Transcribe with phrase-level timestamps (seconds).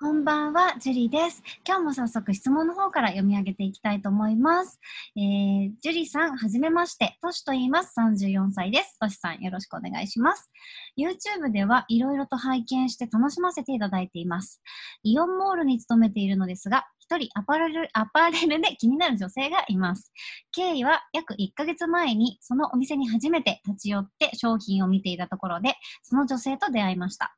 [0.00, 1.42] こんばんは、ジュリーです。
[1.66, 4.78] 今日も早速質問の方から読み上げていきたいと思います。
[5.16, 7.18] えー、ジュリーさん、はじめまして。
[7.20, 7.98] トシと言います。
[7.98, 8.96] 34歳です。
[9.00, 10.52] トシさん、よろしくお願いします。
[10.96, 14.62] YouTube ではいろいろと拝見して楽しませていただいています。
[15.02, 20.12] イオンモールに勤めているのですが、一人アパレルアパレルで 気になる女性がいます。
[20.52, 25.74] 経緯は約1ヶ月前にそのお店に初めて立ち寄って商品を見ていたところで、
[26.04, 27.34] その女性と出会いました。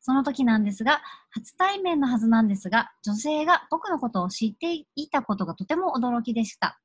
[0.00, 6.78] その時なんですが、初対面のはずなんですが、女性が僕のことを知っていたことがとても驚きでした。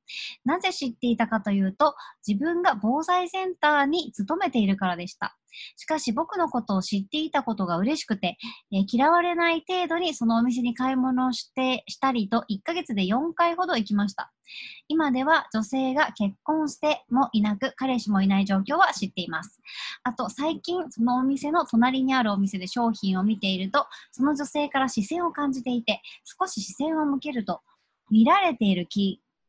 [0.46, 1.96] なぜ知っていたかというと、
[2.28, 5.38] 自分が防災センターに勤めているからでした。
[5.76, 8.38] しかし僕のことを知っていたことが嬉しくて、
[8.72, 14.32] えー、嫌われない程度にそのお店に買い物をしてしたりと1ヶ月で4回ほど行きました。
[14.88, 19.60] 今では女性が結婚してもいなく彼氏もいない状況は知っています。
[20.04, 26.02] あと最近そのお店の隣にあるお店で商品を見ているとその女性から視線を感じていて
[26.40, 27.62] 少し視線を向けると
[28.10, 28.88] 見られている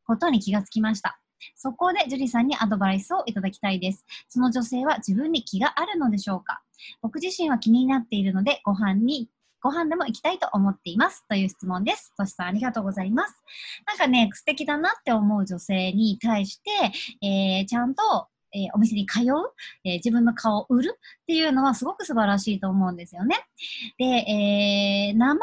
[0.05, 1.21] ことに気がつきました。
[1.57, 4.05] そこで樹里さんにアドバイスをいただきたいです。
[4.29, 6.63] その女性は自分に気があるのでしょうか？
[7.03, 9.29] 僕自身は気になっているので、ご飯に
[9.61, 11.25] ご飯でも行きたいと思っています。
[11.29, 12.13] という質問です。
[12.17, 13.35] としさん、ありがとうございます。
[13.87, 16.71] なんかね、素敵だなって思う女性に対して、
[17.27, 19.25] えー、ちゃんとえー、お店に通う、
[19.85, 23.37] えー、自分の顔を売るっていうのはすごく素晴らしいと思うんですよね。
[23.99, 25.37] で、えー、名前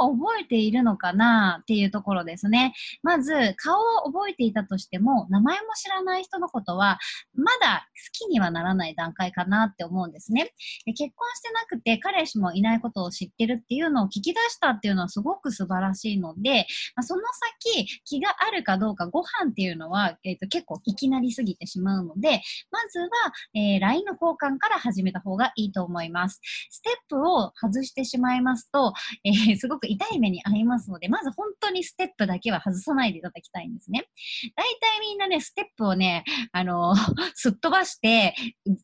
[0.00, 2.74] は覚えているのかなっていうところですね。
[3.02, 6.98] まず、顔を覚えていたとしても、名前も知らない人のことは、
[7.34, 7.88] まだ
[8.20, 10.52] 好きにはならない段階かなって思うんですね。
[10.84, 17.22] で結婚してなくて、彼氏もいないことを知ってるっていうのを聞き出したっていうのはすごく素晴らしいので、まあ、その
[17.64, 23.08] 先、気があるかどうか、ご飯っていうのは、えーと、結構いきなりすぎてしまうので、まずは、
[23.54, 26.40] えー、LINE の交換から始めた方がいいと思います。
[26.70, 28.92] ステップを外してしまいますと、
[29.24, 34.08] えー、すごく痛い目に遭いますので、まず本当にステップだけは外さないでいただきたいんですね。
[34.54, 36.94] 大体みんなね、ステップをね、あの
[37.34, 38.34] すっ飛ばして、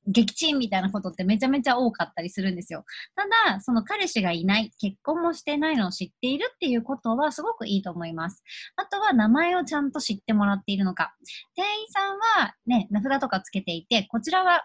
[0.06, 2.84] 撃沈みたいなことってめちゃめちゃ多かったりするんですよ。
[3.14, 8.42] ただ、その彼氏がいない、結婚もしてないのを知っているっていうことはすごくいいと思います。
[8.76, 11.14] あとは名前をちゃんと知ってもらっているのか。
[11.54, 14.64] 店員さんはね、名札とかつけていて、こちらは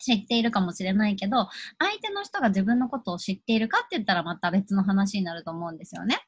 [0.00, 1.48] 知っているかもしれないけど、
[1.78, 6.18] 相手の人が自分のことを知っているかって言ったらまた別の話になると思うんですよね。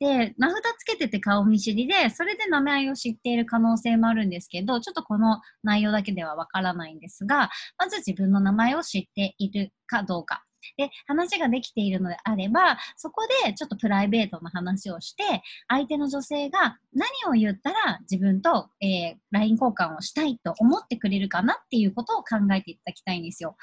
[0.00, 10.47] で、名札つけてて顔見知りで、それで名前を知っている可能性もあるんですけど、ちょっとこの内容だけではわからないんですが、まず自分の名前を知っているかどうか。
[10.76, 15.22] で、話ができているのであれば、そこでちょっとプライベートな話をして、
[15.68, 23.56] 相手の女性が何を言ったら自分と、えー、LINE 交換をしたいと思ってくれるかなっていうことを考えていただきたいんですよ。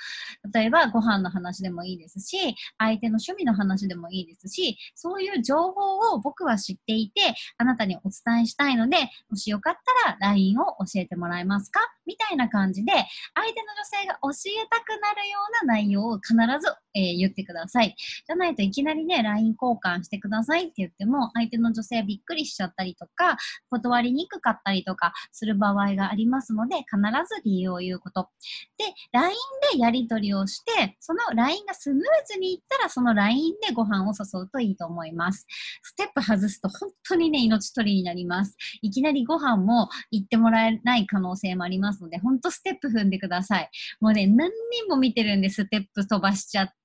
[0.54, 7.22] 例えば、ご飯の話でもいいですし、相手の趣味の話でもいいですし、そういう情報を僕は知っていて、
[7.58, 8.98] あなたにお伝えしたいので、
[9.30, 9.76] もしよかっ
[10.06, 11.80] たら LINE を教えてもらえますか？
[12.06, 14.30] みたいな感じで、相手の女性が教
[14.64, 17.96] えたくなるような内容を必ずえー、言ってください。
[17.98, 23.38] じゃないといきなりね、LINE 交換してくださいって言っても、相手の女性びっくりしちゃったりとか、
[23.70, 26.98] 断りにくかったりとかする場合がありますので、必
[27.28, 28.30] ず理由を言うこと。
[28.78, 29.36] で、LINE
[29.74, 35.46] でやり取りをして、その LINE がスムーズにいったら、その LINE でご飯を誘うといいと思います。
[35.84, 38.56] ステップ外すと本当にね、命取りになります。
[38.82, 43.70] いきなりご飯も行ってもらえない可能性もありますので、本当ステップ踏んでください。
[44.00, 46.70] もうね、何人も見てるんで、ステップ飛ばしちゃっ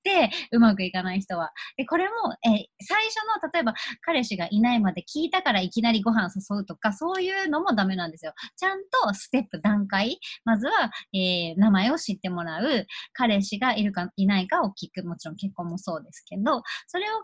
[0.51, 1.51] うまくいかない人は。
[1.77, 2.11] で、これも、
[2.45, 8.33] え最初の、例えば、彼氏がいないまで聞いたからいきなりご飯誘うとか、そういうのもダメなんですよ。
[8.57, 17.21] ちゃんとステップ段階、まずは、えー、名前を知ってもらう、彼氏がいるかいないかを聞く、もちろん結婚もそうですけど、それを聞い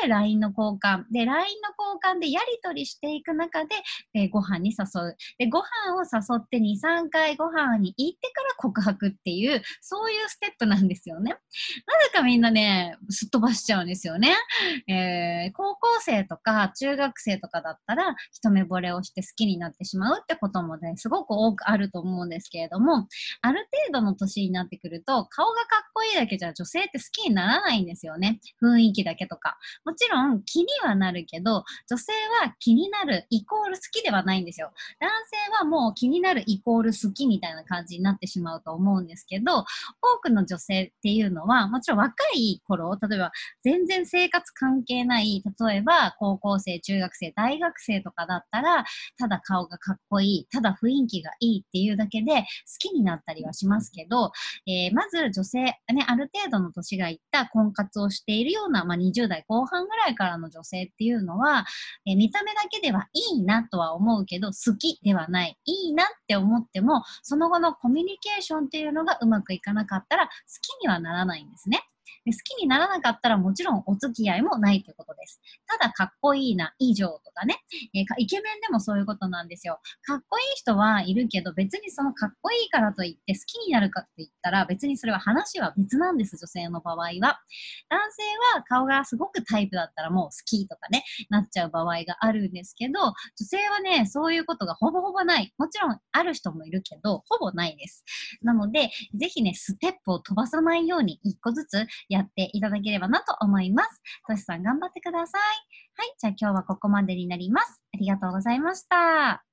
[0.00, 3.76] た上で LINE の交換、で、LINE の交換でやり取りしていく中で、
[4.14, 5.16] えー、ご飯に誘う。
[5.38, 11.36] で、ご飯を誘って2、3回ご飯に行ってから告白っていう、そういうステップなんですよね。
[11.86, 14.34] なぜかみんなね、すっ飛ばしちゃうんですよね。
[14.88, 23.08] えー、高校生とか中学生とかだったら、一目惚れをして好きになってしまうってこともね、すごく多くあると思うんですけれども、
[23.42, 28.40] ある程度の年になってくると、顔がかっこいいだけじゃ女性って好きにならないんですよね。
[28.62, 29.56] 雰囲気だけとか。
[29.84, 32.12] もちろん気にはなるけど、女性
[32.42, 34.72] は気になるイコール好きではないんですよ。
[35.00, 39.64] 男性はもう気になるイコール好きみたいな感じになってしまうと思うんですけど、多
[40.20, 43.32] くの女性っていうのは、もちろん若い頃、例えば
[43.62, 48.84] 全然生活関係ない、例えば高校生、中学生、大学生とかだったら、
[49.18, 52.44] ただ顔がかっこいい、ただ雰囲気がいいっていうだけで好
[52.78, 54.32] きになったりはしますけど、
[54.66, 55.76] えー、まず女性、ね、
[56.06, 61.64] ある程度の年がいった婚活をしているような、まあ、20代後半ぐらいからの女性っていうのは、
[62.06, 70.30] えー、見た目だけではいいなとは思うけど、好きではない、いいなって思っても、その後のコミュニケーションっていうのがうまくいかなかったら好
[70.60, 71.80] きにはならないんでですね。
[72.26, 75.40] で好きにならなかったらもちろんお付き合いもないということです。
[75.66, 77.60] ただかっこいいな以上とかね、
[77.94, 79.78] えー、イケメンでもそういうことなんですよ。
[80.02, 87.06] かっこいい人はいるけど別にそのかっこいいからといって好きになるかって言ったら別にそれは話は別なんです、女性の場合は。
[87.08, 88.22] 男性
[88.56, 95.54] は顔がすごくタイプだったらもう好きとかね、なっちゃう場合があるんですけど、女性はね、そういうことがほぼほぼない。
[95.58, 98.04] もちろんある人もいるけど、ほぼないです。
[98.42, 104.00] なので、ぜひね、ステップを飛ばさないように一個ずつややっていただければなと思います。
[104.26, 105.40] トシさん頑張ってください。
[105.98, 107.80] はい、じゃあ今日はここまでになります。
[107.94, 109.44] ありがとうございました。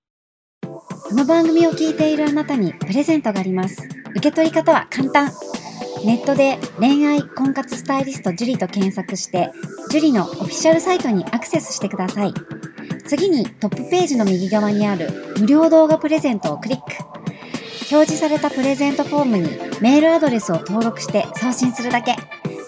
[0.64, 3.88] この番組を聞いているあなたにプレゼントがあります。
[4.12, 5.32] 受け取り方は簡単。
[6.06, 9.52] ネットで恋愛婚活スタイリスト樹と検索して、
[9.90, 12.34] 樹のオフィシャルサイトにアクセスしてください。
[13.06, 16.84] 次にトップページの右側にある無料動画プレゼントをクリック。
[17.92, 19.50] 表示されたプレゼントフォームに
[19.82, 22.16] メールアドレスを登録して送信するだけ。